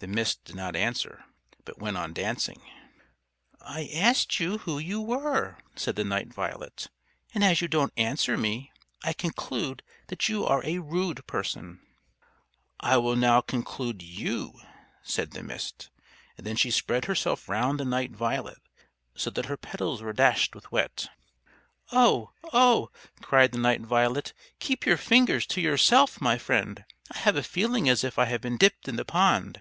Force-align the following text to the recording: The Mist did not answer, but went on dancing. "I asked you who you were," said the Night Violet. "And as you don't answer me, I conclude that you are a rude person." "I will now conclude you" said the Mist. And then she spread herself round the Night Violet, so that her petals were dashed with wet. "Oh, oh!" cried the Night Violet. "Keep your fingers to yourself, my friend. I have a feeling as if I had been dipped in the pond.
The 0.00 0.06
Mist 0.06 0.42
did 0.46 0.56
not 0.56 0.76
answer, 0.76 1.26
but 1.66 1.78
went 1.78 1.98
on 1.98 2.14
dancing. 2.14 2.62
"I 3.60 3.90
asked 3.92 4.40
you 4.40 4.56
who 4.56 4.78
you 4.78 4.98
were," 4.98 5.58
said 5.76 5.94
the 5.94 6.04
Night 6.04 6.32
Violet. 6.32 6.88
"And 7.34 7.44
as 7.44 7.60
you 7.60 7.68
don't 7.68 7.92
answer 7.98 8.38
me, 8.38 8.72
I 9.04 9.12
conclude 9.12 9.82
that 10.06 10.26
you 10.26 10.46
are 10.46 10.64
a 10.64 10.78
rude 10.78 11.26
person." 11.26 11.80
"I 12.80 12.96
will 12.96 13.14
now 13.14 13.42
conclude 13.42 14.00
you" 14.02 14.58
said 15.02 15.32
the 15.32 15.42
Mist. 15.42 15.90
And 16.38 16.46
then 16.46 16.56
she 16.56 16.70
spread 16.70 17.04
herself 17.04 17.46
round 17.46 17.78
the 17.78 17.84
Night 17.84 18.12
Violet, 18.12 18.62
so 19.14 19.28
that 19.28 19.44
her 19.46 19.58
petals 19.58 20.00
were 20.00 20.14
dashed 20.14 20.54
with 20.54 20.72
wet. 20.72 21.10
"Oh, 21.92 22.30
oh!" 22.54 22.88
cried 23.20 23.52
the 23.52 23.58
Night 23.58 23.82
Violet. 23.82 24.32
"Keep 24.60 24.86
your 24.86 24.96
fingers 24.96 25.44
to 25.48 25.60
yourself, 25.60 26.22
my 26.22 26.38
friend. 26.38 26.86
I 27.12 27.18
have 27.18 27.36
a 27.36 27.42
feeling 27.42 27.86
as 27.86 28.02
if 28.02 28.18
I 28.18 28.24
had 28.24 28.40
been 28.40 28.56
dipped 28.56 28.88
in 28.88 28.96
the 28.96 29.04
pond. 29.04 29.60